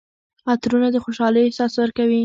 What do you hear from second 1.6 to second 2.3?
ورکوي.